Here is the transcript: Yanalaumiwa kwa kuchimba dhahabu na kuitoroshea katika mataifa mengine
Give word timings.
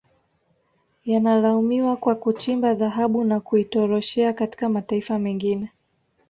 Yanalaumiwa 1.05 1.97
kwa 1.97 2.15
kuchimba 2.15 2.73
dhahabu 2.73 3.23
na 3.23 3.39
kuitoroshea 3.39 4.33
katika 4.33 4.69
mataifa 4.69 5.19
mengine 5.19 5.69